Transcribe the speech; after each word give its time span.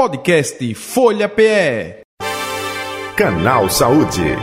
Podcast 0.00 0.74
Folha 0.76 1.28
PE. 1.28 2.00
Canal 3.14 3.68
Saúde. 3.68 4.34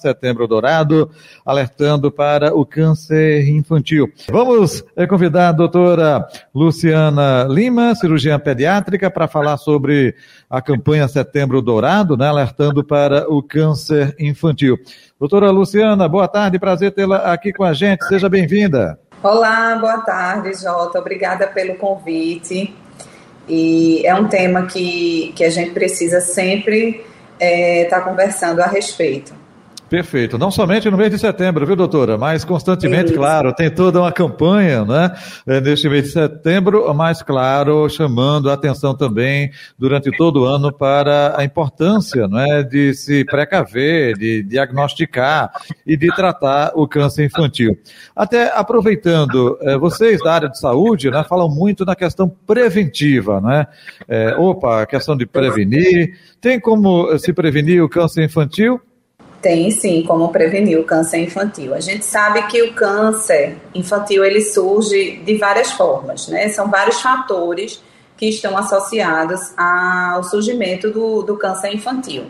Setembro 0.00 0.48
Dourado, 0.48 1.10
alertando 1.44 2.10
para 2.10 2.54
o 2.54 2.64
câncer 2.64 3.46
infantil. 3.50 4.10
Vamos 4.32 4.82
eh, 4.96 5.06
convidar 5.06 5.50
a 5.50 5.52
doutora 5.52 6.26
Luciana 6.54 7.44
Lima, 7.50 7.94
cirurgiã 7.94 8.38
pediátrica, 8.38 9.10
para 9.10 9.28
falar 9.28 9.58
sobre 9.58 10.14
a 10.48 10.62
campanha 10.62 11.06
Setembro 11.06 11.60
Dourado, 11.60 12.16
né, 12.16 12.28
alertando 12.28 12.82
para 12.82 13.30
o 13.30 13.42
câncer 13.42 14.16
infantil. 14.18 14.78
Doutora 15.20 15.50
Luciana, 15.50 16.08
boa 16.08 16.28
tarde, 16.28 16.58
prazer 16.58 16.92
tê-la 16.92 17.30
aqui 17.30 17.52
com 17.52 17.62
a 17.64 17.74
gente, 17.74 18.06
seja 18.06 18.26
bem-vinda. 18.26 18.98
Olá, 19.24 19.74
boa 19.76 20.02
tarde, 20.02 20.52
Jota. 20.52 20.98
Obrigada 20.98 21.46
pelo 21.46 21.76
convite. 21.76 22.76
E 23.48 24.06
é 24.06 24.14
um 24.14 24.28
tema 24.28 24.66
que, 24.66 25.32
que 25.34 25.42
a 25.42 25.48
gente 25.48 25.70
precisa 25.70 26.20
sempre 26.20 26.88
estar 26.98 27.06
é, 27.40 27.84
tá 27.86 28.02
conversando 28.02 28.60
a 28.60 28.66
respeito. 28.66 29.32
Perfeito. 29.88 30.38
Não 30.38 30.50
somente 30.50 30.90
no 30.90 30.96
mês 30.96 31.10
de 31.10 31.18
setembro, 31.18 31.66
viu, 31.66 31.76
doutora? 31.76 32.16
Mas 32.16 32.44
constantemente, 32.44 33.06
Isso. 33.10 33.14
claro, 33.14 33.52
tem 33.52 33.70
toda 33.70 34.00
uma 34.00 34.10
campanha, 34.10 34.84
né? 34.84 35.14
É, 35.46 35.60
neste 35.60 35.88
mês 35.88 36.04
de 36.04 36.10
setembro, 36.10 36.92
mas, 36.94 37.22
claro, 37.22 37.88
chamando 37.88 38.50
a 38.50 38.54
atenção 38.54 38.94
também 38.94 39.50
durante 39.78 40.10
todo 40.16 40.40
o 40.40 40.44
ano 40.46 40.72
para 40.72 41.34
a 41.38 41.44
importância, 41.44 42.26
não 42.26 42.40
é, 42.40 42.62
de 42.62 42.94
se 42.94 43.24
precaver, 43.26 44.16
de 44.16 44.42
diagnosticar 44.42 45.52
e 45.86 45.96
de 45.96 46.08
tratar 46.08 46.72
o 46.74 46.88
câncer 46.88 47.26
infantil. 47.26 47.78
Até 48.16 48.56
aproveitando, 48.56 49.58
é, 49.60 49.76
vocês 49.76 50.20
da 50.22 50.32
área 50.32 50.48
de 50.48 50.58
saúde, 50.58 51.10
né, 51.10 51.24
falam 51.28 51.48
muito 51.48 51.84
na 51.84 51.94
questão 51.94 52.28
preventiva, 52.28 53.40
né? 53.40 53.66
É, 54.08 54.34
opa, 54.36 54.82
a 54.82 54.86
questão 54.86 55.14
de 55.14 55.26
prevenir. 55.26 56.18
Tem 56.40 56.58
como 56.58 57.16
se 57.18 57.32
prevenir 57.32 57.82
o 57.82 57.88
câncer 57.88 58.24
infantil? 58.24 58.80
Tem 59.44 59.70
sim 59.70 60.02
como 60.04 60.30
prevenir 60.30 60.80
o 60.80 60.84
câncer 60.84 61.18
infantil. 61.18 61.74
A 61.74 61.80
gente 61.80 62.02
sabe 62.02 62.40
que 62.46 62.62
o 62.62 62.72
câncer 62.72 63.58
infantil 63.74 64.24
ele 64.24 64.40
surge 64.40 65.16
de 65.18 65.36
várias 65.36 65.70
formas, 65.70 66.28
né? 66.28 66.48
São 66.48 66.70
vários 66.70 67.02
fatores 67.02 67.78
que 68.16 68.30
estão 68.30 68.56
associados 68.56 69.52
ao 69.54 70.24
surgimento 70.24 70.90
do, 70.90 71.22
do 71.22 71.36
câncer 71.36 71.74
infantil. 71.74 72.24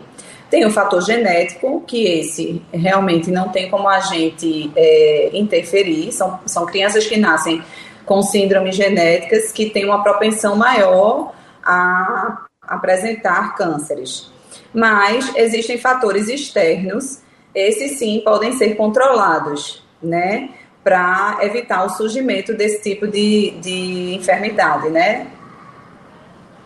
Tem 0.49 0.65
o 0.65 0.69
fator 0.69 1.01
genético, 1.01 1.85
que 1.87 2.03
esse 2.03 2.61
realmente 2.73 3.31
não 3.31 3.47
tem 3.47 3.69
como 3.69 3.87
a 3.87 4.01
gente 4.01 4.69
é, 4.75 5.29
interferir, 5.31 6.11
são, 6.11 6.41
são 6.45 6.65
crianças 6.65 7.07
que 7.07 7.15
nascem 7.15 7.63
com 8.05 8.21
síndromes 8.21 8.75
genéticas 8.75 9.53
que 9.53 9.69
têm 9.69 9.85
uma 9.85 10.03
propensão 10.03 10.57
maior 10.57 11.31
a 11.63 12.45
apresentar 12.61 13.55
cânceres 13.55 14.34
mas 14.73 15.35
existem 15.35 15.77
fatores 15.77 16.27
externos, 16.27 17.19
esses 17.53 17.97
sim 17.97 18.21
podem 18.23 18.53
ser 18.53 18.75
controlados, 18.75 19.83
né? 20.01 20.49
Para 20.83 21.39
evitar 21.41 21.83
o 21.85 21.89
surgimento 21.89 22.53
desse 22.53 22.81
tipo 22.81 23.07
de, 23.07 23.51
de 23.61 24.15
enfermidade, 24.15 24.89
né? 24.89 25.27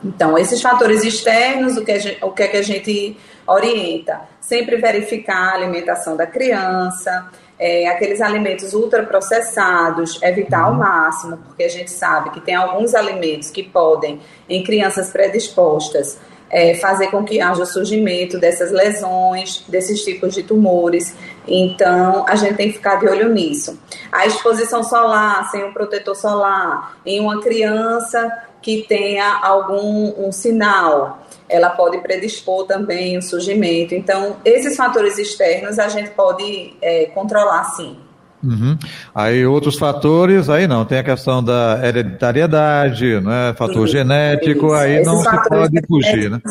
Então, 0.03 0.37
esses 0.37 0.61
fatores 0.61 1.03
externos, 1.03 1.77
o 1.77 1.83
que, 1.83 1.99
gente, 1.99 2.23
o 2.23 2.31
que 2.31 2.43
é 2.43 2.47
que 2.47 2.57
a 2.57 2.61
gente 2.61 3.17
orienta? 3.45 4.21
Sempre 4.39 4.77
verificar 4.77 5.51
a 5.51 5.53
alimentação 5.55 6.15
da 6.15 6.25
criança, 6.25 7.29
é, 7.59 7.87
aqueles 7.87 8.21
alimentos 8.21 8.73
ultraprocessados, 8.73 10.21
evitar 10.23 10.61
ao 10.61 10.73
máximo, 10.73 11.37
porque 11.37 11.63
a 11.63 11.69
gente 11.69 11.91
sabe 11.91 12.29
que 12.29 12.39
tem 12.39 12.55
alguns 12.55 12.95
alimentos 12.95 13.51
que 13.51 13.61
podem, 13.61 14.21
em 14.47 14.63
crianças 14.63 15.09
predispostas, 15.09 16.17
é, 16.49 16.75
fazer 16.75 17.07
com 17.07 17.23
que 17.23 17.39
haja 17.39 17.63
o 17.63 17.65
surgimento 17.65 18.39
dessas 18.39 18.71
lesões, 18.71 19.63
desses 19.67 20.03
tipos 20.03 20.33
de 20.33 20.43
tumores. 20.43 21.15
Então, 21.47 22.25
a 22.27 22.35
gente 22.35 22.55
tem 22.55 22.67
que 22.67 22.77
ficar 22.77 22.95
de 22.95 23.07
olho 23.07 23.29
nisso. 23.29 23.79
A 24.11 24.25
exposição 24.25 24.83
solar, 24.83 25.49
sem 25.51 25.63
um 25.63 25.73
protetor 25.73 26.15
solar, 26.15 26.97
em 27.05 27.19
uma 27.19 27.41
criança 27.41 28.31
que 28.61 28.85
tenha 28.87 29.39
algum 29.41 30.13
um 30.17 30.31
sinal, 30.31 31.19
ela 31.47 31.69
pode 31.69 31.99
predispor 31.99 32.65
também 32.65 33.17
o 33.17 33.21
surgimento. 33.21 33.95
Então, 33.95 34.37
esses 34.43 34.75
fatores 34.75 35.17
externos 35.17 35.79
a 35.79 35.87
gente 35.87 36.11
pode 36.11 36.75
é, 36.81 37.05
controlar 37.07 37.63
sim. 37.75 37.97
Uhum. 38.43 38.77
Aí 39.13 39.45
outros 39.45 39.77
fatores, 39.77 40.49
aí 40.49 40.67
não, 40.67 40.85
tem 40.85 40.99
a 40.99 41.03
questão 41.03 41.43
da 41.43 41.79
hereditariedade, 41.83 43.19
né, 43.21 43.53
fator 43.57 43.87
Sim, 43.87 43.93
genético, 43.93 44.67
isso. 44.67 44.75
aí 44.75 44.93
Esses 44.95 45.07
não 45.07 45.17
se 45.19 45.49
pode 45.49 45.87
fugir, 45.87 46.31
né? 46.31 46.41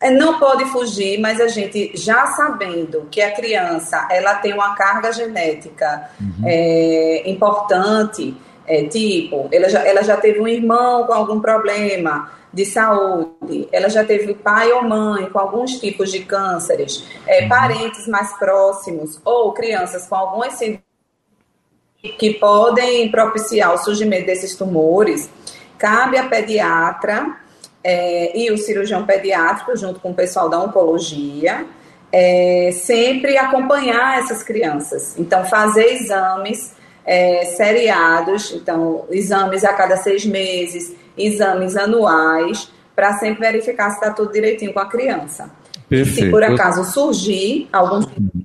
É, 0.00 0.10
não 0.10 0.38
pode 0.38 0.64
fugir, 0.66 1.18
mas 1.20 1.40
a 1.40 1.48
gente 1.48 1.90
já 1.94 2.26
sabendo 2.28 3.08
que 3.10 3.20
a 3.20 3.32
criança 3.32 4.06
ela 4.10 4.36
tem 4.36 4.54
uma 4.54 4.74
carga 4.76 5.12
genética 5.12 6.08
uhum. 6.20 6.44
é, 6.46 7.28
importante, 7.28 8.36
é, 8.64 8.84
tipo, 8.84 9.48
ela 9.50 9.68
já, 9.68 9.86
ela 9.86 10.02
já 10.02 10.16
teve 10.16 10.40
um 10.40 10.46
irmão 10.46 11.04
com 11.04 11.12
algum 11.12 11.40
problema 11.40 12.30
de 12.52 12.64
saúde, 12.64 13.68
ela 13.72 13.88
já 13.88 14.04
teve 14.04 14.34
pai 14.34 14.70
ou 14.72 14.82
mãe 14.84 15.28
com 15.30 15.38
alguns 15.38 15.78
tipos 15.78 16.12
de 16.12 16.20
cânceres, 16.20 17.04
é, 17.26 17.42
uhum. 17.42 17.48
parentes 17.48 18.06
mais 18.06 18.32
próximos 18.38 19.20
ou 19.24 19.52
crianças 19.52 20.06
com 20.06 20.14
algumas 20.14 20.54
síndromes 20.54 20.87
que 22.18 22.34
podem 22.34 23.10
propiciar 23.10 23.74
o 23.74 23.78
surgimento 23.78 24.26
desses 24.26 24.56
tumores, 24.56 25.30
cabe 25.78 26.18
a 26.18 26.28
pediatra 26.28 27.36
é, 27.82 28.36
e 28.38 28.50
o 28.50 28.58
cirurgião 28.58 29.04
pediátrico, 29.06 29.76
junto 29.76 30.00
com 30.00 30.10
o 30.10 30.14
pessoal 30.14 30.48
da 30.48 30.58
oncologia, 30.58 31.66
é, 32.10 32.70
sempre 32.72 33.36
acompanhar 33.36 34.18
essas 34.18 34.42
crianças. 34.42 35.14
Então, 35.18 35.44
fazer 35.44 35.92
exames 35.92 36.74
é, 37.04 37.44
seriados, 37.56 38.52
então, 38.52 39.06
exames 39.10 39.64
a 39.64 39.72
cada 39.72 39.96
seis 39.96 40.24
meses, 40.26 40.94
exames 41.16 41.76
anuais, 41.76 42.70
para 42.94 43.14
sempre 43.18 43.40
verificar 43.40 43.90
se 43.90 43.96
está 43.96 44.10
tudo 44.10 44.32
direitinho 44.32 44.72
com 44.72 44.80
a 44.80 44.86
criança. 44.86 45.50
Perfeito. 45.88 46.26
Se 46.26 46.30
por 46.30 46.42
acaso 46.42 46.84
surgir 46.84 47.68
algum 47.72 48.00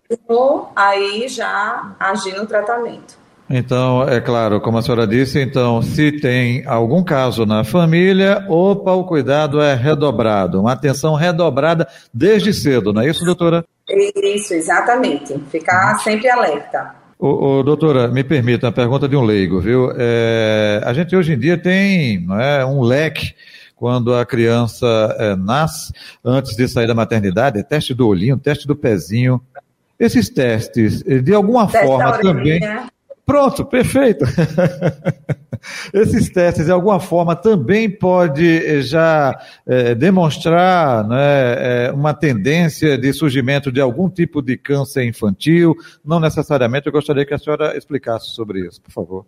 tumor, 0.07 0.72
aí 0.75 1.28
já 1.28 1.95
agir 2.00 2.35
no 2.38 2.45
tratamento. 2.45 3.23
Então, 3.50 4.08
é 4.08 4.22
claro, 4.22 4.62
como 4.62 4.78
a 4.78 4.81
senhora 4.81 5.06
disse, 5.06 5.40
então, 5.40 5.81
se 5.81 6.12
tem 6.14 6.66
algum 6.66 7.04
caso 7.04 7.46
na 7.46 7.64
família, 7.64 8.46
opa, 8.48 8.94
o 8.94 9.04
cuidado 9.04 9.62
é 9.62 9.76
redobrado, 9.76 10.62
uma 10.62 10.72
atenção 10.72 11.14
redobrada 11.14 11.88
desde 12.14 12.54
cedo, 12.54 12.94
não 12.94 13.02
é 13.02 13.09
isso, 13.09 13.26
doutora? 13.26 13.66
Isso, 13.90 14.54
exatamente. 14.54 15.38
Ficar 15.52 16.00
sempre 16.00 16.30
alerta. 16.30 16.96
Ô, 17.20 17.59
ô, 17.59 17.64
doutora, 17.64 18.08
me 18.08 18.24
permita, 18.24 18.70
a 18.70 18.72
pergunta 18.72 19.08
de 19.08 19.16
um 19.16 19.24
leigo, 19.24 19.60
viu? 19.60 19.92
É, 19.98 20.81
a 20.84 20.94
gente 20.94 21.16
hoje 21.16 21.34
em 21.34 21.40
dia 21.40 21.58
tem 21.58 22.25
é, 22.40 22.66
um 22.66 22.81
leque 22.81 23.34
quando 23.75 24.16
a 24.16 24.25
criança 24.25 25.16
é, 25.20 25.36
nasce, 25.36 25.92
antes 26.24 26.56
de 26.56 26.68
sair 26.68 26.88
da 26.88 26.96
maternidade, 26.96 27.60
é 27.60 27.64
teste 27.64 27.94
do 27.94 28.08
olhinho, 28.08 28.38
teste 28.38 28.66
do 28.66 28.75
pezinho. 28.75 29.42
Esses 30.00 30.30
testes, 30.30 31.04
de 31.04 31.34
alguma 31.34 31.68
Testa 31.68 31.86
forma 31.86 32.18
também. 32.18 32.60
Pronto, 33.26 33.66
perfeito. 33.66 34.26
Esses 35.94 36.30
testes, 36.30 36.66
de 36.66 36.72
alguma 36.72 37.00
forma, 37.00 37.36
também 37.36 37.90
pode 37.90 38.46
eh, 38.46 38.82
já 38.82 39.40
é, 39.66 39.96
demonstrar 39.96 41.08
né, 41.08 41.86
é, 41.88 41.92
uma 41.94 42.14
tendência 42.14 42.98
de 42.98 43.14
surgimento 43.14 43.72
de 43.72 43.80
algum 43.80 44.10
tipo 44.10 44.42
de 44.42 44.58
câncer 44.58 45.06
infantil? 45.06 45.74
Não 46.04 46.20
necessariamente, 46.20 46.88
eu 46.88 46.92
gostaria 46.92 47.26
que 47.26 47.34
a 47.34 47.38
senhora 47.38 47.78
explicasse 47.78 48.32
sobre 48.32 48.68
isso, 48.68 48.82
por 48.82 48.92
favor. 48.92 49.26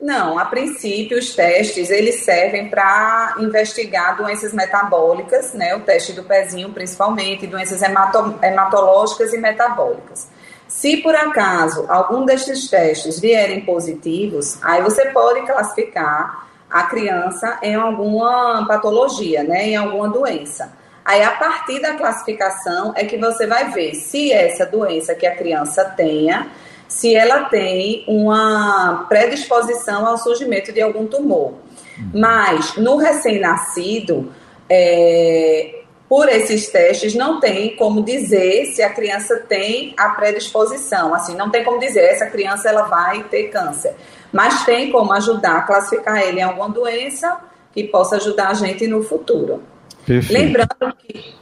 Não, 0.00 0.38
a 0.38 0.44
princípio 0.44 1.18
os 1.18 1.34
testes 1.34 1.90
eles 1.90 2.24
servem 2.24 2.68
para 2.68 3.36
investigar 3.40 4.16
doenças 4.16 4.52
metabólicas, 4.52 5.54
né, 5.54 5.74
o 5.74 5.80
teste 5.80 6.12
do 6.12 6.22
pezinho 6.22 6.70
principalmente, 6.72 7.46
doenças 7.46 7.80
hemato 7.82 8.38
hematológicas 8.42 9.32
e 9.32 9.38
metabólicas. 9.38 10.28
Se 10.74 10.96
por 10.96 11.14
acaso 11.14 11.86
algum 11.88 12.24
destes 12.26 12.68
testes 12.68 13.20
vierem 13.20 13.60
positivos, 13.60 14.58
aí 14.60 14.82
você 14.82 15.06
pode 15.06 15.46
classificar 15.46 16.48
a 16.68 16.82
criança 16.82 17.60
em 17.62 17.76
alguma 17.76 18.66
patologia, 18.66 19.44
né, 19.44 19.68
em 19.68 19.76
alguma 19.76 20.08
doença. 20.08 20.72
Aí, 21.04 21.22
a 21.22 21.30
partir 21.30 21.80
da 21.80 21.94
classificação, 21.94 22.92
é 22.96 23.04
que 23.04 23.16
você 23.16 23.46
vai 23.46 23.70
ver 23.70 23.94
se 23.94 24.32
essa 24.32 24.66
doença 24.66 25.14
que 25.14 25.26
a 25.26 25.36
criança 25.36 25.84
tenha, 25.84 26.48
se 26.88 27.14
ela 27.14 27.44
tem 27.44 28.04
uma 28.08 29.06
predisposição 29.08 30.04
ao 30.04 30.18
surgimento 30.18 30.72
de 30.72 30.82
algum 30.82 31.06
tumor. 31.06 31.52
Uhum. 31.96 32.10
Mas, 32.14 32.76
no 32.76 32.96
recém-nascido, 32.96 34.32
é, 34.68 35.83
por 36.08 36.28
esses 36.28 36.68
testes 36.68 37.14
não 37.14 37.40
tem 37.40 37.76
como 37.76 38.02
dizer 38.02 38.66
se 38.66 38.82
a 38.82 38.90
criança 38.90 39.36
tem 39.48 39.94
a 39.96 40.10
predisposição, 40.10 41.14
assim, 41.14 41.34
não 41.34 41.50
tem 41.50 41.64
como 41.64 41.78
dizer 41.78 42.04
essa 42.04 42.26
criança 42.26 42.68
ela 42.68 42.82
vai 42.82 43.24
ter 43.24 43.44
câncer, 43.44 43.94
mas 44.32 44.64
tem 44.64 44.90
como 44.90 45.12
ajudar 45.12 45.58
a 45.58 45.62
classificar 45.62 46.22
ele 46.22 46.40
em 46.40 46.42
alguma 46.42 46.68
doença 46.68 47.40
que 47.72 47.84
possa 47.84 48.16
ajudar 48.16 48.48
a 48.48 48.54
gente 48.54 48.86
no 48.86 49.02
futuro. 49.02 49.62
Perfeito. 50.06 50.32
Lembrando 50.32 50.96
que 50.98 51.34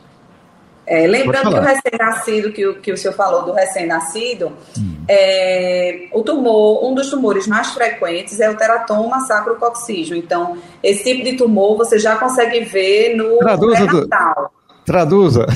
é, 0.92 1.06
lembrando 1.06 1.48
que 1.48 1.56
o 1.56 1.60
recém-nascido, 1.62 2.52
que, 2.52 2.66
o, 2.66 2.74
que 2.74 2.92
o 2.92 2.98
senhor 2.98 3.14
falou 3.14 3.46
do 3.46 3.52
recém-nascido, 3.52 4.52
hum. 4.78 4.96
é, 5.08 6.08
o 6.12 6.22
tumor, 6.22 6.84
um 6.84 6.94
dos 6.94 7.08
tumores 7.08 7.46
mais 7.46 7.70
frequentes 7.70 8.38
é 8.40 8.50
o 8.50 8.56
teratoma 8.58 9.20
sacrococcígeo. 9.20 10.14
Então, 10.14 10.58
esse 10.82 11.02
tipo 11.02 11.24
de 11.24 11.32
tumor 11.34 11.78
você 11.78 11.98
já 11.98 12.16
consegue 12.16 12.60
ver 12.60 13.16
no 13.16 13.38
pré-natal. 13.38 14.52
Traduza. 14.84 15.46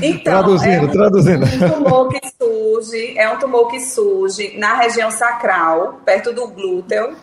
Então, 0.00 0.32
traduzindo, 0.32 0.70
é 0.72 0.82
um, 0.82 0.88
traduzindo. 0.88 1.44
Um 1.44 1.70
tumor 1.70 2.08
que 2.08 2.20
surge, 2.40 3.18
é 3.18 3.30
um 3.30 3.38
tumor 3.38 3.68
que 3.68 3.80
surge 3.80 4.56
na 4.56 4.74
região 4.76 5.10
sacral, 5.10 6.00
perto 6.04 6.32
do 6.32 6.46
glúteo, 6.48 7.16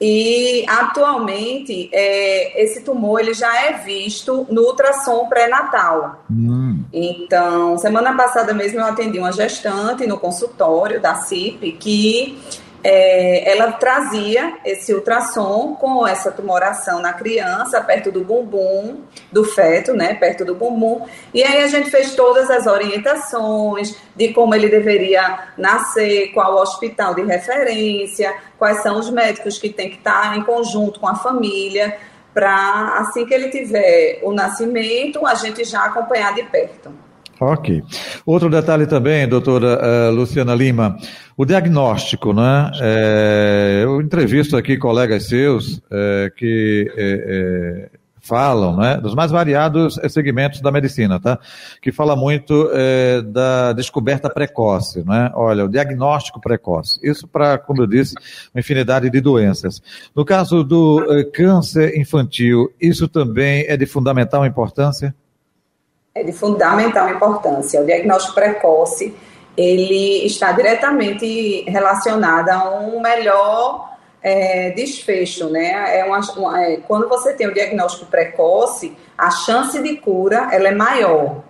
e 0.00 0.64
atualmente 0.68 1.90
é, 1.92 2.62
esse 2.62 2.82
tumor 2.82 3.20
ele 3.20 3.34
já 3.34 3.54
é 3.66 3.78
visto 3.78 4.46
no 4.50 4.62
ultrassom 4.62 5.28
pré-natal. 5.28 6.24
Hum. 6.30 6.84
Então, 6.92 7.76
semana 7.78 8.16
passada 8.16 8.54
mesmo 8.54 8.78
eu 8.78 8.84
atendi 8.84 9.18
uma 9.18 9.32
gestante 9.32 10.06
no 10.06 10.18
consultório 10.18 11.00
da 11.00 11.16
CIP 11.16 11.72
que 11.72 12.38
é, 12.90 13.52
ela 13.52 13.72
trazia 13.72 14.56
esse 14.64 14.94
ultrassom 14.94 15.76
com 15.78 16.06
essa 16.06 16.32
tumoração 16.32 17.02
na 17.02 17.12
criança, 17.12 17.82
perto 17.82 18.10
do 18.10 18.24
bumbum, 18.24 19.02
do 19.30 19.44
feto, 19.44 19.92
né, 19.92 20.14
perto 20.14 20.42
do 20.42 20.54
bumbum. 20.54 21.06
E 21.34 21.44
aí 21.44 21.62
a 21.62 21.66
gente 21.66 21.90
fez 21.90 22.14
todas 22.14 22.48
as 22.48 22.66
orientações 22.66 23.94
de 24.16 24.32
como 24.32 24.54
ele 24.54 24.70
deveria 24.70 25.50
nascer, 25.58 26.28
qual 26.32 26.56
hospital 26.56 27.14
de 27.14 27.24
referência, 27.24 28.34
quais 28.58 28.82
são 28.82 28.98
os 28.98 29.10
médicos 29.10 29.58
que 29.58 29.68
tem 29.68 29.90
que 29.90 29.98
estar 29.98 30.38
em 30.38 30.42
conjunto 30.42 30.98
com 30.98 31.06
a 31.06 31.14
família, 31.14 31.94
para 32.32 33.00
assim 33.00 33.26
que 33.26 33.34
ele 33.34 33.50
tiver 33.50 34.20
o 34.22 34.32
nascimento, 34.32 35.26
a 35.26 35.34
gente 35.34 35.62
já 35.62 35.84
acompanhar 35.84 36.34
de 36.34 36.42
perto. 36.44 37.07
Ok. 37.40 37.84
Outro 38.26 38.50
detalhe 38.50 38.86
também, 38.86 39.28
doutora 39.28 39.78
uh, 39.78 40.14
Luciana 40.14 40.54
Lima, 40.54 40.98
o 41.36 41.44
diagnóstico, 41.44 42.32
né? 42.32 42.70
É, 42.80 43.80
eu 43.84 44.00
entrevisto 44.00 44.56
aqui 44.56 44.76
colegas 44.76 45.28
seus 45.28 45.80
é, 45.88 46.32
que 46.36 46.92
é, 46.96 47.90
falam, 48.20 48.76
né, 48.76 48.96
dos 48.96 49.14
mais 49.14 49.30
variados 49.30 50.00
segmentos 50.08 50.60
da 50.60 50.72
medicina, 50.72 51.20
tá? 51.20 51.38
Que 51.80 51.92
fala 51.92 52.16
muito 52.16 52.68
da 53.32 53.72
descoberta 53.72 54.28
precoce, 54.28 55.02
né? 55.06 55.30
Olha, 55.34 55.64
o 55.64 55.68
diagnóstico 55.68 56.40
precoce. 56.40 56.98
Isso 57.02 57.26
para, 57.26 57.56
como 57.56 57.82
eu 57.82 57.86
disse, 57.86 58.14
uma 58.52 58.60
infinidade 58.60 59.08
de 59.08 59.20
doenças. 59.20 59.80
No 60.14 60.24
caso 60.24 60.62
do 60.62 61.06
câncer 61.32 61.96
infantil, 61.96 62.70
isso 62.78 63.08
também 63.08 63.64
é 63.66 63.76
de 63.76 63.86
fundamental 63.86 64.44
importância? 64.44 65.14
É 66.20 66.24
de 66.24 66.32
fundamental 66.32 67.08
importância. 67.08 67.80
O 67.80 67.86
diagnóstico 67.86 68.34
precoce 68.34 69.14
ele 69.56 70.24
está 70.24 70.52
diretamente 70.52 71.64
relacionado 71.68 72.48
a 72.50 72.78
um 72.78 73.00
melhor 73.00 73.92
é, 74.22 74.70
desfecho, 74.70 75.48
né? 75.48 75.98
É 75.98 76.04
uma, 76.04 76.20
uma, 76.36 76.64
é, 76.64 76.76
quando 76.76 77.08
você 77.08 77.32
tem 77.32 77.48
o 77.48 77.54
diagnóstico 77.54 78.06
precoce, 78.06 78.96
a 79.16 79.30
chance 79.30 79.82
de 79.82 79.96
cura 79.96 80.48
ela 80.52 80.68
é 80.68 80.74
maior. 80.74 81.42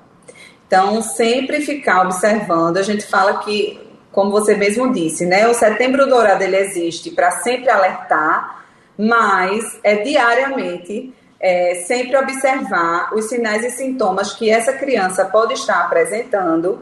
Então, 0.66 1.02
sempre 1.02 1.60
ficar 1.60 2.02
observando. 2.02 2.78
A 2.78 2.82
gente 2.82 3.04
fala 3.06 3.38
que, 3.38 3.78
como 4.10 4.30
você 4.30 4.54
mesmo 4.54 4.90
disse, 4.92 5.26
né? 5.26 5.46
O 5.46 5.54
Setembro 5.54 6.06
Dourado 6.06 6.42
ele 6.42 6.56
existe 6.56 7.10
para 7.10 7.30
sempre 7.30 7.70
alertar, 7.70 8.64
mas 8.96 9.78
é 9.82 9.96
diariamente 9.96 11.12
é, 11.40 11.84
sempre 11.86 12.16
observar 12.16 13.14
os 13.14 13.26
sinais 13.26 13.64
e 13.64 13.70
sintomas 13.70 14.32
que 14.32 14.50
essa 14.50 14.72
criança 14.72 15.24
pode 15.24 15.54
estar 15.54 15.82
apresentando 15.84 16.80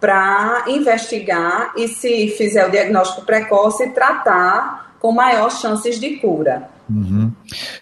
para 0.00 0.64
investigar 0.68 1.72
e, 1.76 1.86
se 1.86 2.28
fizer 2.28 2.66
o 2.66 2.70
diagnóstico 2.70 3.26
precoce, 3.26 3.90
tratar 3.90 4.94
com 4.98 5.12
maiores 5.12 5.60
chances 5.60 6.00
de 6.00 6.16
cura. 6.16 6.68
Uhum. 6.88 7.30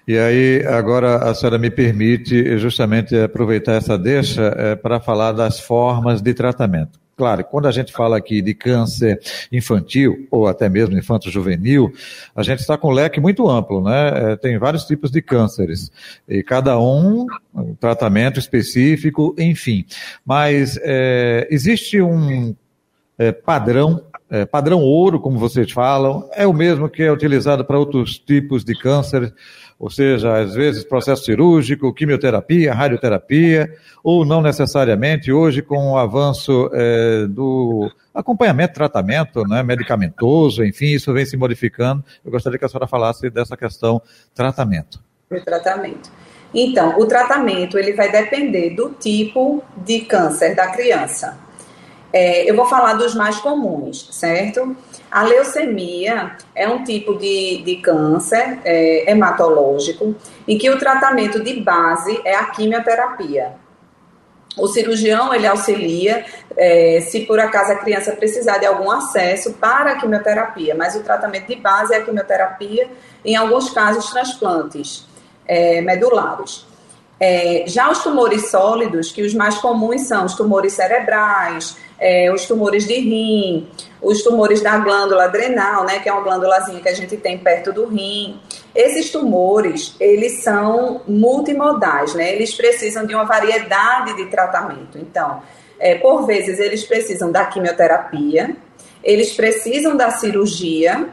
E 0.06 0.18
aí, 0.18 0.66
agora 0.66 1.16
a 1.16 1.34
senhora 1.34 1.58
me 1.58 1.70
permite 1.70 2.58
justamente 2.58 3.16
aproveitar 3.16 3.74
essa 3.74 3.96
deixa 3.96 4.54
é, 4.56 4.76
para 4.76 5.00
falar 5.00 5.32
das 5.32 5.60
formas 5.60 6.20
de 6.20 6.34
tratamento. 6.34 6.98
Claro, 7.18 7.42
quando 7.42 7.66
a 7.66 7.72
gente 7.72 7.92
fala 7.92 8.16
aqui 8.16 8.40
de 8.40 8.54
câncer 8.54 9.20
infantil 9.50 10.28
ou 10.30 10.46
até 10.46 10.68
mesmo 10.68 10.96
infanto-juvenil, 10.96 11.92
a 12.32 12.44
gente 12.44 12.60
está 12.60 12.78
com 12.78 12.90
um 12.90 12.92
leque 12.92 13.20
muito 13.20 13.50
amplo, 13.50 13.82
né? 13.82 14.34
É, 14.34 14.36
tem 14.36 14.56
vários 14.56 14.84
tipos 14.84 15.10
de 15.10 15.20
cânceres 15.20 15.90
e 16.28 16.44
cada 16.44 16.78
um 16.78 17.26
um 17.52 17.74
tratamento 17.74 18.38
específico, 18.38 19.34
enfim. 19.36 19.84
Mas 20.24 20.78
é, 20.80 21.48
existe 21.50 22.00
um 22.00 22.54
é, 23.18 23.32
padrão 23.32 24.00
é, 24.30 24.44
padrão 24.44 24.80
ouro, 24.80 25.18
como 25.18 25.40
vocês 25.40 25.72
falam, 25.72 26.28
é 26.34 26.46
o 26.46 26.52
mesmo 26.52 26.88
que 26.88 27.02
é 27.02 27.10
utilizado 27.10 27.64
para 27.64 27.78
outros 27.78 28.16
tipos 28.16 28.62
de 28.62 28.78
câncer 28.78 29.34
ou 29.78 29.88
seja, 29.88 30.38
às 30.38 30.54
vezes 30.54 30.84
processo 30.84 31.24
cirúrgico, 31.24 31.94
quimioterapia, 31.94 32.74
radioterapia, 32.74 33.72
ou 34.02 34.24
não 34.24 34.42
necessariamente, 34.42 35.32
hoje 35.32 35.62
com 35.62 35.92
o 35.92 35.96
avanço 35.96 36.68
é, 36.72 37.26
do 37.28 37.88
acompanhamento, 38.12 38.74
tratamento, 38.74 39.44
né, 39.46 39.62
medicamentoso, 39.62 40.64
enfim, 40.64 40.86
isso 40.86 41.12
vem 41.12 41.24
se 41.24 41.36
modificando. 41.36 42.04
Eu 42.24 42.30
gostaria 42.32 42.58
que 42.58 42.64
a 42.64 42.68
senhora 42.68 42.88
falasse 42.88 43.30
dessa 43.30 43.56
questão 43.56 44.02
tratamento. 44.34 45.00
O 45.30 45.40
tratamento. 45.40 46.10
Então, 46.52 46.98
o 46.98 47.06
tratamento 47.06 47.78
ele 47.78 47.92
vai 47.92 48.10
depender 48.10 48.70
do 48.70 48.90
tipo 48.90 49.62
de 49.76 50.00
câncer 50.00 50.56
da 50.56 50.68
criança. 50.68 51.47
É, 52.12 52.50
eu 52.50 52.56
vou 52.56 52.66
falar 52.66 52.94
dos 52.94 53.14
mais 53.14 53.36
comuns, 53.38 54.08
certo? 54.12 54.76
A 55.10 55.22
leucemia 55.22 56.36
é 56.54 56.68
um 56.68 56.82
tipo 56.82 57.14
de, 57.14 57.62
de 57.62 57.76
câncer 57.76 58.60
é, 58.64 59.10
hematológico 59.10 60.14
em 60.46 60.56
que 60.56 60.70
o 60.70 60.78
tratamento 60.78 61.42
de 61.42 61.60
base 61.60 62.20
é 62.24 62.34
a 62.34 62.44
quimioterapia. 62.46 63.52
O 64.56 64.66
cirurgião 64.66 65.32
ele 65.32 65.46
auxilia 65.46 66.24
é, 66.56 67.00
se 67.00 67.20
por 67.20 67.38
acaso 67.38 67.72
a 67.72 67.76
criança 67.76 68.12
precisar 68.12 68.58
de 68.58 68.66
algum 68.66 68.90
acesso 68.90 69.52
para 69.54 69.92
a 69.92 69.96
quimioterapia, 69.96 70.74
mas 70.74 70.96
o 70.96 71.02
tratamento 71.02 71.46
de 71.46 71.56
base 71.56 71.94
é 71.94 71.98
a 71.98 72.04
quimioterapia, 72.04 72.88
em 73.24 73.36
alguns 73.36 73.70
casos 73.70 74.10
transplantes 74.10 75.06
é, 75.46 75.80
medulares. 75.80 76.66
É, 77.20 77.64
já 77.66 77.90
os 77.90 78.02
tumores 78.02 78.50
sólidos, 78.50 79.10
que 79.10 79.22
os 79.22 79.34
mais 79.34 79.58
comuns 79.58 80.02
são 80.02 80.24
os 80.24 80.34
tumores 80.34 80.72
cerebrais, 80.72 81.76
é, 81.98 82.32
os 82.32 82.46
tumores 82.46 82.86
de 82.86 82.94
rim, 82.94 83.68
os 84.00 84.22
tumores 84.22 84.60
da 84.60 84.78
glândula 84.78 85.24
adrenal, 85.24 85.84
né, 85.84 85.98
que 85.98 86.08
é 86.08 86.12
uma 86.12 86.22
glândulazinha 86.22 86.80
que 86.80 86.88
a 86.88 86.94
gente 86.94 87.16
tem 87.16 87.38
perto 87.38 87.72
do 87.72 87.86
rim. 87.86 88.38
Esses 88.74 89.10
tumores, 89.10 89.96
eles 89.98 90.42
são 90.42 91.02
multimodais, 91.08 92.14
né? 92.14 92.32
Eles 92.32 92.54
precisam 92.54 93.04
de 93.04 93.14
uma 93.14 93.24
variedade 93.24 94.14
de 94.14 94.26
tratamento. 94.26 94.98
Então, 94.98 95.42
é, 95.80 95.96
por 95.96 96.26
vezes 96.26 96.60
eles 96.60 96.84
precisam 96.84 97.32
da 97.32 97.44
quimioterapia, 97.46 98.56
eles 99.02 99.32
precisam 99.32 99.96
da 99.96 100.10
cirurgia, 100.10 101.08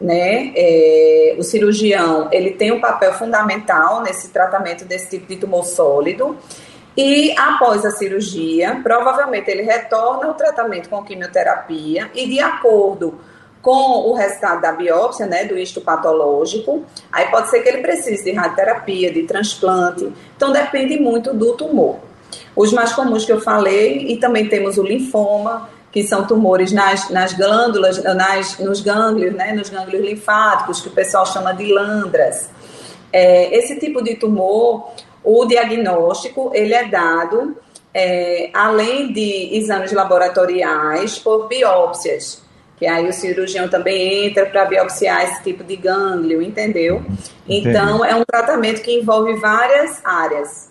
né? 0.00 0.52
É, 0.56 1.34
o 1.38 1.42
cirurgião 1.42 2.28
ele 2.32 2.52
tem 2.52 2.72
um 2.72 2.80
papel 2.80 3.12
fundamental 3.12 4.02
nesse 4.02 4.28
tratamento 4.28 4.84
desse 4.86 5.10
tipo 5.10 5.26
de 5.26 5.36
tumor 5.36 5.66
sólido. 5.66 6.38
E 7.02 7.34
após 7.34 7.82
a 7.86 7.90
cirurgia, 7.92 8.78
provavelmente 8.82 9.50
ele 9.50 9.62
retorna 9.62 10.26
ao 10.26 10.34
tratamento 10.34 10.90
com 10.90 11.02
quimioterapia 11.02 12.10
e 12.14 12.28
de 12.28 12.38
acordo 12.40 13.18
com 13.62 14.10
o 14.10 14.12
resultado 14.12 14.60
da 14.60 14.72
biópsia, 14.72 15.24
né, 15.24 15.46
do 15.46 15.56
histopatológico, 15.56 16.84
aí 17.10 17.30
pode 17.30 17.48
ser 17.48 17.60
que 17.60 17.70
ele 17.70 17.78
precise 17.78 18.24
de 18.24 18.32
radioterapia, 18.32 19.10
de 19.10 19.22
transplante. 19.22 20.12
Então 20.36 20.52
depende 20.52 21.00
muito 21.00 21.32
do 21.32 21.54
tumor. 21.54 22.00
Os 22.54 22.70
mais 22.70 22.92
comuns 22.92 23.24
que 23.24 23.32
eu 23.32 23.40
falei, 23.40 24.12
e 24.12 24.18
também 24.18 24.46
temos 24.46 24.76
o 24.76 24.82
linfoma, 24.82 25.70
que 25.90 26.02
são 26.02 26.26
tumores 26.26 26.70
nas, 26.70 27.08
nas 27.08 27.32
glândulas, 27.32 28.02
nas, 28.04 28.58
nos 28.58 28.82
gânglios, 28.82 29.34
né, 29.34 29.54
nos 29.54 29.70
gânglios 29.70 30.04
linfáticos, 30.04 30.82
que 30.82 30.88
o 30.88 30.92
pessoal 30.92 31.24
chama 31.24 31.54
de 31.54 31.72
landras. 31.72 32.50
É, 33.10 33.56
esse 33.56 33.80
tipo 33.80 34.04
de 34.04 34.16
tumor, 34.16 34.92
o 35.22 35.44
diagnóstico, 35.44 36.50
ele 36.54 36.74
é 36.74 36.88
dado, 36.88 37.56
é, 37.92 38.50
além 38.54 39.12
de 39.12 39.56
exames 39.56 39.92
laboratoriais, 39.92 41.18
por 41.18 41.48
biópsias, 41.48 42.42
que 42.76 42.86
aí 42.86 43.08
o 43.08 43.12
cirurgião 43.12 43.68
também 43.68 44.26
entra 44.26 44.46
para 44.46 44.64
biopsiar 44.64 45.22
esse 45.24 45.42
tipo 45.42 45.62
de 45.62 45.76
gânglio, 45.76 46.40
entendeu? 46.40 47.04
Então, 47.46 48.04
é 48.04 48.14
um 48.14 48.24
tratamento 48.24 48.80
que 48.80 48.92
envolve 48.92 49.34
várias 49.34 50.00
áreas. 50.04 50.70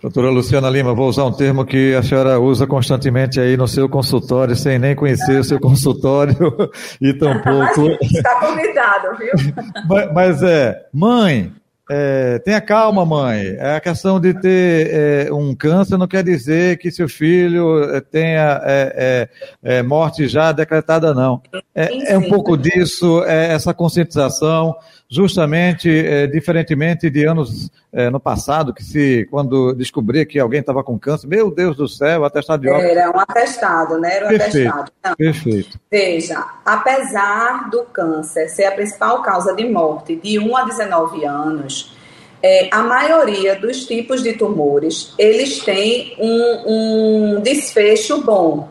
Doutora 0.00 0.30
Luciana 0.30 0.68
Lima, 0.68 0.94
vou 0.94 1.08
usar 1.08 1.24
um 1.24 1.32
termo 1.32 1.64
que 1.64 1.94
a 1.94 2.02
senhora 2.02 2.40
usa 2.40 2.66
constantemente 2.66 3.40
aí 3.40 3.56
no 3.56 3.68
seu 3.68 3.88
consultório, 3.88 4.56
sem 4.56 4.78
nem 4.78 4.94
conhecer 4.94 5.38
o 5.38 5.44
seu 5.44 5.60
consultório 5.60 6.36
e 7.00 7.12
tampouco. 7.18 7.96
Está 8.02 8.40
convidado, 8.40 9.16
viu? 9.18 9.32
mas, 9.88 10.12
mas 10.12 10.42
é, 10.42 10.86
mãe, 10.92 11.52
é, 11.90 12.38
tenha 12.40 12.60
calma, 12.60 13.04
mãe. 13.04 13.56
É 13.58 13.76
a 13.76 13.80
questão 13.80 14.20
de 14.20 14.34
ter 14.34 14.90
é, 14.90 15.32
um 15.32 15.54
câncer 15.54 15.96
não 15.96 16.06
quer 16.06 16.22
dizer 16.22 16.78
que 16.78 16.90
seu 16.90 17.08
filho 17.08 17.82
é, 17.94 18.00
tenha 18.00 18.60
é, 18.64 19.28
é, 19.62 19.82
morte 19.82 20.28
já 20.28 20.52
decretada, 20.52 21.14
não. 21.14 21.42
É, 21.74 22.16
um 22.18 22.28
pouco 22.28 22.56
disso, 22.56 23.22
essa 23.24 23.72
conscientização, 23.72 24.76
justamente, 25.10 25.88
diferentemente 26.30 27.08
de 27.08 27.24
anos 27.24 27.70
no 28.12 28.20
passado, 28.20 28.74
que 28.74 28.84
se, 28.84 29.26
quando 29.30 29.72
descobria 29.72 30.26
que 30.26 30.38
alguém 30.38 30.60
estava 30.60 30.84
com 30.84 30.98
câncer, 30.98 31.26
meu 31.26 31.50
Deus 31.50 31.76
do 31.76 31.88
céu, 31.88 32.24
atestado 32.24 32.62
de 32.62 32.68
óbito. 32.68 32.86
Era 32.86 33.10
um 33.10 33.18
atestado, 33.18 33.98
né? 33.98 34.16
Era 34.16 34.26
um 34.26 34.28
perfeito, 34.28 34.68
atestado. 34.68 34.92
Não. 35.04 35.16
Perfeito. 35.16 35.80
Veja, 35.90 36.46
apesar 36.64 37.70
do 37.70 37.84
câncer 37.84 38.48
ser 38.48 38.64
a 38.64 38.72
principal 38.72 39.22
causa 39.22 39.54
de 39.54 39.64
morte 39.64 40.16
de 40.16 40.38
1 40.38 40.56
a 40.56 40.64
19 40.64 41.24
anos, 41.24 41.96
é, 42.42 42.68
a 42.70 42.82
maioria 42.82 43.56
dos 43.56 43.84
tipos 43.86 44.22
de 44.22 44.34
tumores, 44.34 45.12
eles 45.18 45.58
têm 45.64 46.14
um, 46.18 47.36
um 47.36 47.40
desfecho 47.40 48.22
bom. 48.22 48.68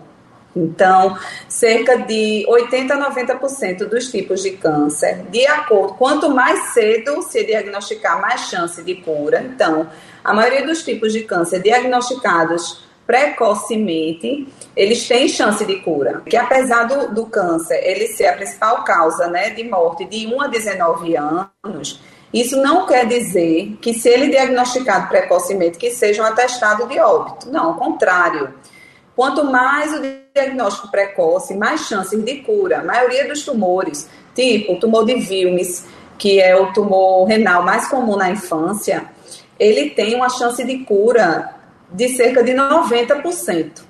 Então, 0.57 1.17
cerca 1.47 1.97
de 1.97 2.45
80 2.47 2.93
a 2.93 3.11
90% 3.11 3.87
dos 3.87 4.09
tipos 4.09 4.41
de 4.41 4.51
câncer, 4.51 5.23
de 5.29 5.45
acordo, 5.45 5.93
quanto 5.93 6.29
mais 6.29 6.73
cedo 6.73 7.21
se 7.21 7.43
diagnosticar, 7.43 8.19
mais 8.19 8.41
chance 8.49 8.81
de 8.83 8.95
cura. 8.95 9.41
Então, 9.41 9.87
a 10.23 10.33
maioria 10.33 10.65
dos 10.65 10.83
tipos 10.83 11.13
de 11.13 11.23
câncer 11.23 11.61
diagnosticados 11.61 12.85
precocemente, 13.05 14.45
eles 14.75 15.07
têm 15.07 15.29
chance 15.29 15.65
de 15.65 15.77
cura. 15.77 16.21
Que 16.25 16.35
apesar 16.35 16.83
do, 16.83 17.13
do 17.13 17.25
câncer 17.25 17.79
ele 17.81 18.07
ser 18.07 18.27
a 18.27 18.33
principal 18.33 18.83
causa 18.83 19.27
né, 19.27 19.49
de 19.51 19.63
morte 19.63 20.03
de 20.03 20.27
1 20.27 20.41
a 20.41 20.47
19 20.47 21.15
anos, 21.15 22.01
isso 22.33 22.57
não 22.57 22.85
quer 22.85 23.07
dizer 23.07 23.77
que 23.81 23.93
se 23.93 24.09
ele 24.09 24.27
diagnosticado 24.27 25.07
precocemente 25.07 25.77
que 25.77 25.91
seja 25.91 26.21
um 26.21 26.25
atestado 26.25 26.85
de 26.87 26.99
óbito. 26.99 27.49
Não, 27.49 27.67
ao 27.69 27.75
contrário. 27.75 28.53
Quanto 29.17 29.43
mais 29.43 29.91
o 29.95 30.01
diagnóstico 30.35 30.91
precoce, 30.91 31.57
mais 31.57 31.87
chances 31.87 32.23
de 32.23 32.35
cura. 32.35 32.81
A 32.81 32.83
maioria 32.83 33.27
dos 33.27 33.43
tumores, 33.43 34.07
tipo 34.35 34.79
tumor 34.79 35.05
de 35.05 35.15
Wilms, 35.15 35.85
que 36.19 36.39
é 36.39 36.55
o 36.55 36.71
tumor 36.71 37.25
renal 37.25 37.63
mais 37.63 37.87
comum 37.87 38.15
na 38.15 38.29
infância, 38.29 39.09
ele 39.59 39.89
tem 39.89 40.13
uma 40.13 40.29
chance 40.29 40.63
de 40.63 40.85
cura 40.85 41.51
de 41.91 42.09
cerca 42.09 42.43
de 42.43 42.53
90%. 42.53 43.81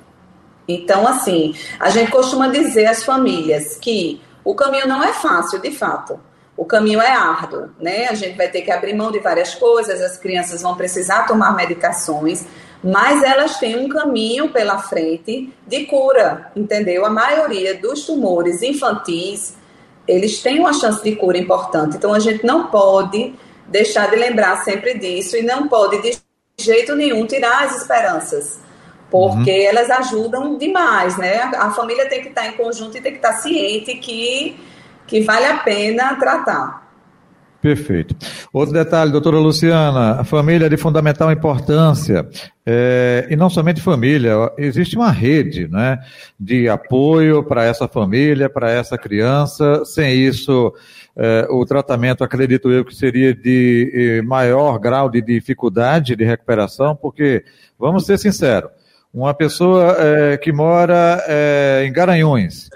Então, 0.65 1.05
assim, 1.05 1.53
a 1.77 1.89
gente 1.89 2.10
costuma 2.10 2.48
dizer 2.48 2.86
às 2.86 3.03
famílias 3.03 3.75
que 3.75 4.22
o 4.46 4.55
caminho 4.55 4.88
não 4.88 5.03
é 5.03 5.12
fácil, 5.12 5.60
de 5.60 5.72
fato 5.72 6.17
o 6.57 6.65
caminho 6.65 7.00
é 7.00 7.12
árduo, 7.12 7.69
né? 7.79 8.07
A 8.07 8.15
gente 8.15 8.36
vai 8.36 8.50
ter 8.50 8.63
que 8.63 8.72
abrir 8.72 8.96
mão 8.96 9.12
de 9.12 9.19
várias 9.19 9.53
coisas, 9.53 10.01
as 10.01 10.17
crianças 10.17 10.63
vão 10.63 10.75
precisar 10.75 11.27
tomar 11.27 11.55
medicações, 11.55 12.48
mas 12.84 13.24
elas 13.24 13.57
têm 13.57 13.77
um 13.77 13.89
caminho 13.89 14.50
pela 14.50 14.77
frente 14.79 15.51
de 15.65 15.86
cura, 15.86 16.51
entendeu? 16.55 17.05
A 17.05 17.10
maioria 17.10 17.75
dos 17.75 18.05
tumores 18.05 18.62
infantis, 18.62 19.55
eles 20.07 20.41
têm 20.41 20.60
uma 20.60 20.74
chance 20.74 21.03
de 21.03 21.15
cura 21.15 21.38
importante. 21.38 21.98
Então 21.98 22.13
a 22.13 22.19
gente 22.19 22.46
não 22.46 22.67
pode 22.67 23.34
deixar 23.67 24.10
de 24.10 24.15
lembrar 24.15 24.63
sempre 24.63 24.98
disso 24.98 25.36
e 25.36 25.41
não 25.41 25.67
pode 25.67 26.01
de 26.01 26.17
jeito 26.60 26.96
nenhum 26.96 27.25
tirar 27.25 27.65
as 27.65 27.81
esperanças. 27.81 28.60
Porque 29.10 29.51
uhum. 29.51 29.67
elas 29.69 29.89
ajudam 29.89 30.57
demais, 30.57 31.17
né? 31.17 31.41
A 31.55 31.72
família 31.72 32.10
tem 32.10 32.22
que 32.22 32.29
estar 32.29 32.48
em 32.48 32.53
conjunto 32.53 32.98
e 32.98 33.01
tem 33.01 33.13
que 33.13 33.19
estar 33.19 33.34
ciente 33.34 33.96
que 33.96 34.57
que 35.07 35.22
vale 35.22 35.46
a 35.46 35.57
pena 35.57 36.15
tratar. 36.19 36.87
Perfeito. 37.68 38.16
Outro 38.54 38.74
detalhe, 38.74 39.12
doutora 39.12 39.40
Luciana, 39.40 40.24
família 40.24 40.68
é 40.68 40.70
de 40.70 40.78
fundamental 40.78 41.30
importância, 41.34 42.26
é, 42.66 43.28
e 43.30 43.36
não 43.36 43.50
somente 43.50 43.82
família, 43.82 44.50
existe 44.58 44.96
uma 44.96 45.12
rede 45.12 45.68
né, 45.68 46.00
de 46.40 46.70
apoio 46.70 47.44
para 47.44 47.66
essa 47.66 47.86
família, 47.86 48.50
para 48.50 48.72
essa 48.72 48.98
criança. 48.98 49.84
Sem 49.84 50.16
isso, 50.16 50.74
é, 51.14 51.46
o 51.50 51.66
tratamento, 51.66 52.24
acredito 52.24 52.72
eu, 52.72 52.86
que 52.86 52.96
seria 52.96 53.36
de 53.36 54.24
maior 54.26 54.80
grau 54.80 55.10
de 55.10 55.22
dificuldade 55.22 56.16
de 56.16 56.24
recuperação, 56.24 56.96
porque, 56.96 57.44
vamos 57.78 58.06
ser 58.06 58.18
sinceros, 58.18 58.72
uma 59.14 59.34
pessoa 59.34 59.94
é, 60.00 60.38
que 60.38 60.54
mora 60.54 61.22
é, 61.28 61.84
em 61.86 61.92
Garanhuns, 61.92 62.70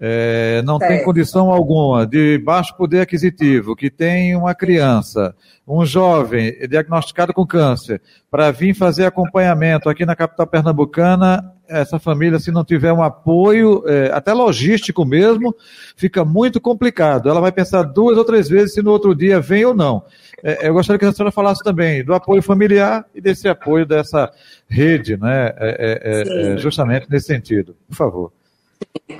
é, 0.00 0.62
não 0.62 0.78
tem 0.78 1.02
condição 1.02 1.50
alguma, 1.50 2.06
de 2.06 2.38
baixo 2.38 2.76
poder 2.76 3.00
aquisitivo, 3.00 3.74
que 3.74 3.90
tem 3.90 4.36
uma 4.36 4.54
criança, 4.54 5.34
um 5.66 5.84
jovem 5.84 6.52
diagnosticado 6.68 7.34
com 7.34 7.46
câncer, 7.46 8.00
para 8.30 8.50
vir 8.50 8.74
fazer 8.74 9.06
acompanhamento 9.06 9.88
aqui 9.88 10.06
na 10.06 10.14
capital 10.14 10.46
pernambucana, 10.46 11.52
essa 11.68 11.98
família, 11.98 12.38
se 12.38 12.50
não 12.50 12.64
tiver 12.64 12.92
um 12.92 13.02
apoio, 13.02 13.82
é, 13.86 14.10
até 14.12 14.32
logístico 14.32 15.04
mesmo, 15.04 15.54
fica 15.96 16.24
muito 16.24 16.60
complicado. 16.60 17.28
Ela 17.28 17.40
vai 17.40 17.52
pensar 17.52 17.82
duas 17.82 18.16
ou 18.16 18.24
três 18.24 18.48
vezes 18.48 18.74
se 18.74 18.82
no 18.82 18.90
outro 18.90 19.14
dia 19.14 19.40
vem 19.40 19.64
ou 19.66 19.74
não. 19.74 20.02
É, 20.42 20.68
eu 20.68 20.72
gostaria 20.72 20.98
que 20.98 21.04
a 21.04 21.12
senhora 21.12 21.32
falasse 21.32 21.62
também 21.62 22.02
do 22.02 22.14
apoio 22.14 22.40
familiar 22.40 23.04
e 23.14 23.20
desse 23.20 23.48
apoio 23.48 23.84
dessa 23.84 24.30
rede, 24.68 25.16
né? 25.18 25.52
É, 25.58 26.00
é, 26.02 26.52
é 26.54 26.56
justamente 26.56 27.06
nesse 27.10 27.26
sentido. 27.26 27.76
Por 27.88 27.96
favor. 27.96 28.37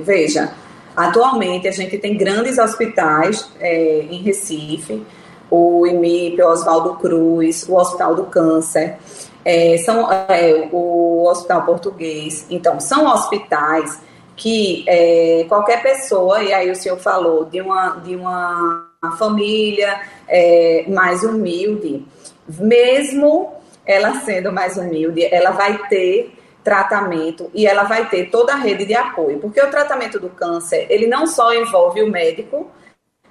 Veja, 0.01 0.53
atualmente 0.97 1.67
a 1.67 1.73
gente 1.73 1.99
tem 1.99 2.17
grandes 2.17 2.59
hospitais 2.59 3.51
é, 3.61 4.01
em 4.11 4.23
Recife, 4.23 5.05
o 5.51 5.87
IMIP, 5.87 6.43
o 6.43 6.49
Oswaldo 6.49 6.95
Cruz, 6.95 7.67
o 7.69 7.75
Hospital 7.75 8.15
do 8.15 8.25
Câncer, 8.25 8.97
é, 9.45 9.79
são, 9.79 10.11
é, 10.13 10.69
o 10.71 11.27
Hospital 11.27 11.63
Português. 11.63 12.47
Então, 12.51 12.79
são 12.81 13.07
hospitais 13.07 13.99
que 14.37 14.85
é, 14.87 15.47
qualquer 15.49 15.83
pessoa, 15.83 16.43
e 16.43 16.53
aí 16.53 16.71
o 16.71 16.77
senhor 16.77 16.99
falou 16.99 17.45
de 17.45 17.61
uma, 17.61 17.97
de 18.05 18.15
uma 18.15 18.87
família 19.19 20.01
é, 20.29 20.85
mais 20.89 21.25
humilde, 21.25 22.05
mesmo 22.47 23.53
ela 23.85 24.21
sendo 24.21 24.53
mais 24.53 24.77
humilde, 24.77 25.25
ela 25.25 25.51
vai 25.51 25.79
ter 25.89 26.38
tratamento 26.69 27.51
e 27.55 27.67
ela 27.67 27.85
vai 27.85 28.11
ter 28.11 28.29
toda 28.29 28.53
a 28.53 28.57
rede 28.57 28.85
de 28.85 28.95
apoio, 28.95 29.39
porque 29.39 29.59
o 29.59 29.71
tratamento 29.71 30.21
do 30.21 30.29
câncer, 30.29 30.87
ele 30.91 31.07
não 31.07 31.27
só 31.27 31.55
envolve 31.55 32.03
o 32.03 32.11
médico 32.11 32.71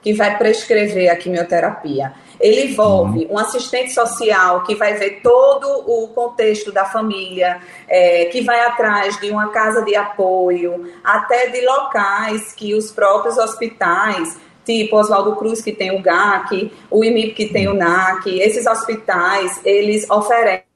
que 0.01 0.12
vai 0.12 0.36
prescrever 0.39 1.12
a 1.12 1.15
quimioterapia, 1.15 2.13
ele 2.39 2.72
envolve 2.72 3.25
uhum. 3.25 3.34
um 3.34 3.38
assistente 3.38 3.94
social 3.94 4.63
que 4.63 4.74
vai 4.74 4.96
ver 4.96 5.22
todo 5.22 5.67
o 5.67 6.08
contexto 6.08 6.72
da 6.72 6.86
família, 6.86 7.60
é, 7.88 8.25
que 8.25 8.41
vai 8.41 8.60
atrás 8.62 9.20
de 9.20 9.29
uma 9.29 9.50
casa 9.50 9.84
de 9.86 9.96
apoio, 9.96 10.91
até 11.03 11.50
de 11.51 11.63
locais 11.63 12.53
que 12.53 12.74
os 12.74 12.91
próprios 12.91 13.38
hospitais 13.38 14.36
tipo 14.65 14.98
Oswaldo 14.98 15.36
Cruz, 15.36 15.62
que 15.62 15.72
tem 15.72 15.98
o 15.98 16.01
GAC, 16.01 16.74
o 16.91 17.01
IMIP, 17.01 17.34
que 17.34 17.46
tem 17.48 17.70
o 17.70 17.74
NAC, 17.74 18.38
esses 18.38 18.65
hospitais, 18.65 19.62
eles 19.63 20.10
oferecem 20.10 20.66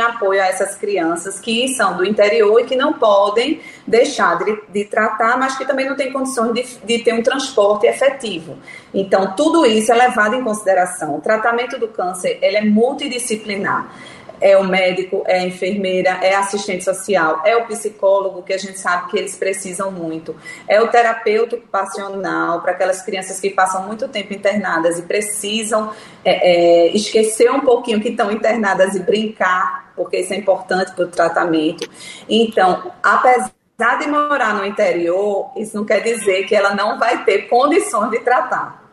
apoio 0.00 0.40
a 0.40 0.46
essas 0.46 0.74
crianças 0.74 1.38
que 1.38 1.68
são 1.74 1.94
do 1.94 2.02
interior 2.02 2.60
e 2.60 2.64
que 2.64 2.74
não 2.74 2.94
podem 2.94 3.60
deixar 3.86 4.38
de, 4.38 4.58
de 4.70 4.86
tratar, 4.86 5.36
mas 5.36 5.58
que 5.58 5.66
também 5.66 5.86
não 5.86 5.94
têm 5.94 6.10
condições 6.10 6.54
de, 6.54 6.78
de 6.82 7.04
ter 7.04 7.12
um 7.12 7.22
transporte 7.22 7.86
efetivo. 7.86 8.56
Então, 8.94 9.34
tudo 9.36 9.66
isso 9.66 9.92
é 9.92 9.94
levado 9.94 10.34
em 10.34 10.42
consideração. 10.42 11.16
O 11.16 11.20
tratamento 11.20 11.78
do 11.78 11.88
câncer, 11.88 12.38
ele 12.40 12.56
é 12.56 12.64
multidisciplinar 12.64 13.94
é 14.40 14.56
o 14.56 14.64
médico, 14.64 15.22
é 15.26 15.40
a 15.40 15.46
enfermeira, 15.46 16.18
é 16.22 16.34
assistente 16.34 16.82
social, 16.82 17.42
é 17.44 17.56
o 17.56 17.66
psicólogo, 17.66 18.42
que 18.42 18.52
a 18.52 18.58
gente 18.58 18.78
sabe 18.78 19.10
que 19.10 19.18
eles 19.18 19.36
precisam 19.36 19.90
muito, 19.90 20.34
é 20.66 20.80
o 20.80 20.88
terapeuta 20.88 21.56
ocupacional, 21.56 22.60
para 22.60 22.72
aquelas 22.72 23.02
crianças 23.02 23.38
que 23.38 23.50
passam 23.50 23.86
muito 23.86 24.08
tempo 24.08 24.32
internadas 24.32 24.98
e 24.98 25.02
precisam 25.02 25.92
é, 26.24 26.88
é, 26.88 26.96
esquecer 26.96 27.50
um 27.50 27.60
pouquinho 27.60 28.00
que 28.00 28.08
estão 28.08 28.30
internadas 28.30 28.94
e 28.94 29.00
brincar, 29.00 29.92
porque 29.94 30.18
isso 30.18 30.32
é 30.32 30.36
importante 30.36 30.92
para 30.92 31.04
o 31.04 31.08
tratamento. 31.08 31.88
Então, 32.28 32.90
apesar 33.02 33.98
de 33.98 34.06
morar 34.08 34.54
no 34.54 34.64
interior, 34.64 35.50
isso 35.56 35.76
não 35.76 35.84
quer 35.84 36.00
dizer 36.00 36.44
que 36.44 36.54
ela 36.54 36.74
não 36.74 36.98
vai 36.98 37.24
ter 37.24 37.48
condições 37.48 38.10
de 38.10 38.20
tratar. 38.20 38.89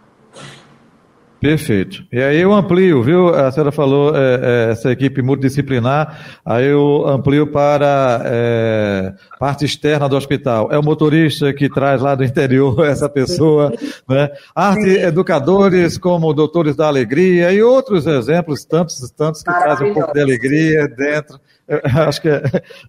Perfeito. 1.40 2.04
E 2.12 2.20
aí 2.20 2.42
eu 2.42 2.52
amplio, 2.52 3.04
viu? 3.04 3.30
A 3.30 3.52
senhora 3.52 3.72
falou 3.72 4.16
é, 4.16 4.68
é, 4.68 4.72
essa 4.72 4.92
equipe 4.92 5.22
multidisciplinar, 5.22 6.40
aí 6.44 6.66
eu 6.66 7.08
amplio 7.08 7.46
para 7.48 8.22
é, 8.26 9.14
parte 9.40 9.64
externa 9.64 10.10
do 10.10 10.18
hospital. 10.18 10.70
É 10.72 10.80
o 10.80 10.84
motorista 10.84 11.54
que 11.54 11.70
traz 11.70 12.02
lá 12.02 12.16
do 12.16 12.24
interior 12.24 12.84
essa 12.88 13.08
pessoa, 13.08 13.72
né? 14.10 14.30
Arte 14.56 14.90
educadores 14.90 15.98
como 15.98 16.34
doutores 16.34 16.76
da 16.76 16.88
alegria 16.88 17.52
e 17.52 17.62
outros 17.62 18.08
exemplos, 18.08 18.66
tantos, 18.66 19.12
tantos 19.12 19.44
que 19.44 19.52
trazem 19.52 19.92
um 19.92 19.94
pouco 19.94 20.14
de 20.14 20.22
alegria 20.22 20.88
dentro. 20.88 21.40
Eu 21.68 21.82
acho 22.08 22.22
que 22.22 22.30
é, 22.30 22.42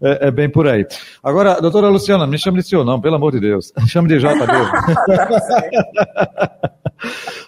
é, 0.02 0.28
é, 0.28 0.30
bem 0.30 0.48
por 0.48 0.68
aí. 0.68 0.86
Agora, 1.22 1.60
doutora 1.60 1.88
Luciana, 1.88 2.26
me 2.26 2.38
chame 2.38 2.58
de 2.58 2.68
senhor, 2.68 2.84
não, 2.84 3.00
pelo 3.00 3.16
amor 3.16 3.32
de 3.32 3.40
Deus. 3.40 3.72
Chame 3.88 4.08
de 4.08 4.20
J 4.20 4.34
mesmo. 4.34 4.72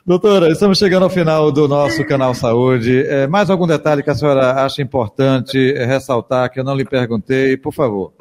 Doutora, 0.06 0.48
estamos 0.48 0.78
chegando 0.78 1.04
ao 1.04 1.10
final 1.10 1.50
do 1.52 1.68
nosso 1.68 2.04
canal 2.06 2.34
Saúde. 2.34 3.04
É, 3.06 3.26
mais 3.26 3.50
algum 3.50 3.66
detalhe 3.66 4.02
que 4.02 4.10
a 4.10 4.14
senhora 4.14 4.64
acha 4.64 4.82
importante 4.82 5.72
ressaltar 5.72 6.50
que 6.50 6.60
eu 6.60 6.64
não 6.64 6.74
lhe 6.74 6.84
perguntei, 6.84 7.56
por 7.56 7.72
favor? 7.72 8.12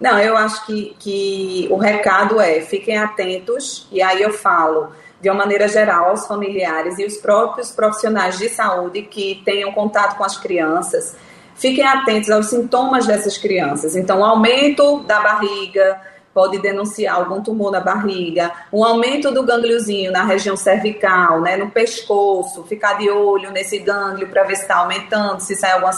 Não, 0.00 0.18
eu 0.18 0.36
acho 0.36 0.66
que, 0.66 0.94
que 0.98 1.68
o 1.70 1.76
recado 1.76 2.40
é 2.40 2.60
fiquem 2.60 2.98
atentos, 2.98 3.88
e 3.90 4.02
aí 4.02 4.22
eu 4.22 4.32
falo 4.32 4.88
de 5.20 5.30
uma 5.30 5.38
maneira 5.38 5.66
geral 5.66 6.10
aos 6.10 6.26
familiares 6.26 6.98
e 6.98 7.04
os 7.04 7.16
próprios 7.16 7.70
profissionais 7.70 8.38
de 8.38 8.48
saúde 8.48 9.02
que 9.02 9.40
tenham 9.44 9.72
contato 9.72 10.16
com 10.16 10.24
as 10.24 10.36
crianças, 10.36 11.16
fiquem 11.54 11.86
atentos 11.86 12.30
aos 12.30 12.46
sintomas 12.46 13.06
dessas 13.06 13.38
crianças. 13.38 13.96
Então, 13.96 14.22
aumento 14.22 15.00
da 15.00 15.20
barriga, 15.20 15.98
pode 16.36 16.58
denunciar 16.58 17.16
algum 17.16 17.42
tumor 17.42 17.72
na 17.72 17.80
barriga, 17.80 18.52
um 18.70 18.84
aumento 18.84 19.32
do 19.32 19.42
gângliozinho 19.42 20.12
na 20.12 20.22
região 20.22 20.54
cervical, 20.54 21.40
né, 21.40 21.56
no 21.56 21.70
pescoço, 21.70 22.62
ficar 22.64 22.98
de 22.98 23.08
olho 23.08 23.50
nesse 23.50 23.78
gânglio 23.78 24.28
para 24.28 24.44
ver 24.44 24.56
se 24.56 24.62
está 24.62 24.76
aumentando, 24.76 25.40
se 25.40 25.56
sai 25.56 25.72
alguma 25.72 25.92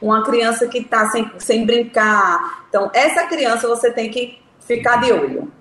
uma 0.00 0.24
criança 0.24 0.66
que 0.66 0.78
está 0.78 1.10
sem, 1.10 1.30
sem 1.38 1.66
brincar. 1.66 2.64
Então, 2.70 2.90
essa 2.94 3.26
criança 3.26 3.68
você 3.68 3.90
tem 3.90 4.10
que 4.10 4.38
ficar 4.58 5.02
de 5.02 5.12
olho. 5.12 5.52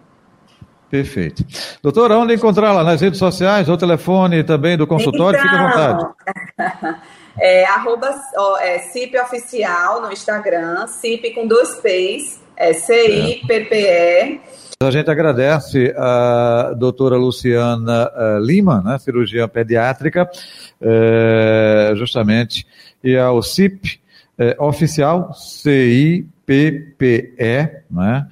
Perfeito. 0.90 1.44
Doutora, 1.82 2.18
onde 2.18 2.34
encontrá-la? 2.34 2.82
Nas 2.82 3.02
redes 3.02 3.20
sociais, 3.20 3.68
ou 3.68 3.76
telefone 3.76 4.42
também 4.42 4.78
do 4.78 4.88
consultório? 4.88 5.38
Então, 5.38 5.52
Fique 5.52 5.62
à 5.62 5.68
vontade. 5.68 7.04
É, 7.36 7.66
arroba 7.66 8.14
ó, 8.38 8.58
é, 8.60 8.78
CIP 8.78 9.18
Oficial 9.18 10.02
no 10.02 10.12
Instagram, 10.12 10.86
CIP 10.86 11.32
com 11.32 11.48
dois 11.48 11.74
P's, 11.82 12.43
é 12.58 12.74
CIPPE. 12.74 14.42
A 14.82 14.92
gente 14.92 15.10
agradece 15.10 15.94
a 15.98 16.74
doutora 16.78 17.16
Luciana 17.16 18.12
uh, 18.12 18.40
Lima, 18.40 18.82
né, 18.82 18.98
cirurgiã 19.00 19.48
pediátrica, 19.48 20.30
uh, 20.82 21.96
justamente, 21.96 22.68
e 23.04 23.18
ao 23.18 23.42
CIP 23.42 24.00
uh, 24.38 24.64
oficial, 24.66 25.34
CIPPE, 25.34 26.26
né, 27.90 28.28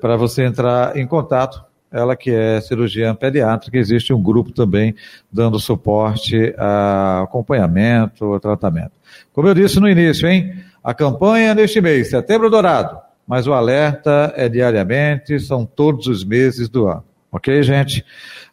para 0.00 0.16
você 0.16 0.44
entrar 0.44 0.96
em 0.96 1.06
contato 1.06 1.64
ela 1.94 2.16
que 2.16 2.32
é 2.32 2.60
cirurgiã 2.60 3.14
pediátrica, 3.14 3.78
existe 3.78 4.12
um 4.12 4.20
grupo 4.20 4.50
também 4.50 4.96
dando 5.32 5.60
suporte 5.60 6.52
a 6.58 7.22
acompanhamento, 7.22 8.40
tratamento. 8.40 8.90
Como 9.32 9.46
eu 9.46 9.54
disse 9.54 9.78
no 9.78 9.88
início, 9.88 10.28
hein? 10.28 10.56
A 10.82 10.92
campanha 10.92 11.54
neste 11.54 11.80
mês, 11.80 12.10
Setembro 12.10 12.50
Dourado, 12.50 12.98
mas 13.26 13.46
o 13.46 13.52
alerta 13.52 14.32
é 14.36 14.48
diariamente, 14.48 15.38
são 15.40 15.64
todos 15.64 16.06
os 16.06 16.24
meses 16.24 16.68
do 16.68 16.86
ano. 16.86 17.04
Ok, 17.32 17.62
gente? 17.62 18.04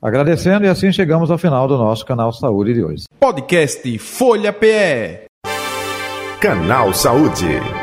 Agradecendo 0.01 0.66
e 0.66 0.70
assim 0.70 0.92
chegamos 0.92 1.30
ao 1.30 1.38
final 1.38 1.68
do 1.68 1.78
nosso 1.78 2.04
canal 2.06 2.34
Saúde 2.34 2.74
de 2.74 2.84
hoje. 2.84 3.04
Podcast 3.20 3.98
Folha 4.00 4.51
PE. 4.51 5.25
Canal 6.40 6.92
Saúde. 6.92 7.81